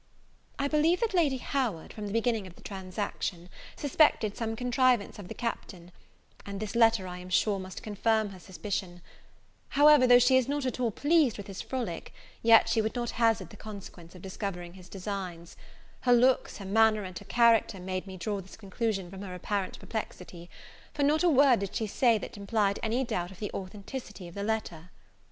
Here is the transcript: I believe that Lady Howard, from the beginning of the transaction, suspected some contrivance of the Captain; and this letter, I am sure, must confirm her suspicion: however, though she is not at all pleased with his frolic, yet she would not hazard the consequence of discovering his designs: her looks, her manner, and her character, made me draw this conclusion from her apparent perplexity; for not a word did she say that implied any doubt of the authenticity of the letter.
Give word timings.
I 0.57 0.67
believe 0.67 0.99
that 1.01 1.13
Lady 1.13 1.37
Howard, 1.37 1.93
from 1.93 2.07
the 2.07 2.11
beginning 2.11 2.47
of 2.47 2.55
the 2.55 2.63
transaction, 2.63 3.49
suspected 3.75 4.35
some 4.35 4.55
contrivance 4.55 5.19
of 5.19 5.27
the 5.27 5.35
Captain; 5.35 5.91
and 6.43 6.59
this 6.59 6.75
letter, 6.75 7.05
I 7.05 7.19
am 7.19 7.29
sure, 7.29 7.59
must 7.59 7.83
confirm 7.83 8.29
her 8.31 8.39
suspicion: 8.39 9.03
however, 9.69 10.07
though 10.07 10.17
she 10.17 10.37
is 10.37 10.47
not 10.47 10.65
at 10.65 10.79
all 10.79 10.89
pleased 10.89 11.37
with 11.37 11.45
his 11.45 11.61
frolic, 11.61 12.15
yet 12.41 12.67
she 12.67 12.81
would 12.81 12.95
not 12.95 13.11
hazard 13.11 13.51
the 13.51 13.57
consequence 13.57 14.15
of 14.15 14.23
discovering 14.23 14.73
his 14.73 14.89
designs: 14.89 15.55
her 15.99 16.13
looks, 16.13 16.57
her 16.57 16.65
manner, 16.65 17.03
and 17.03 17.19
her 17.19 17.25
character, 17.25 17.79
made 17.79 18.07
me 18.07 18.17
draw 18.17 18.41
this 18.41 18.57
conclusion 18.57 19.07
from 19.11 19.21
her 19.21 19.35
apparent 19.35 19.77
perplexity; 19.79 20.49
for 20.95 21.03
not 21.03 21.21
a 21.21 21.29
word 21.29 21.59
did 21.59 21.75
she 21.75 21.85
say 21.85 22.17
that 22.17 22.37
implied 22.37 22.79
any 22.81 23.03
doubt 23.03 23.29
of 23.29 23.37
the 23.37 23.51
authenticity 23.53 24.27
of 24.27 24.33
the 24.33 24.41
letter. 24.41 24.89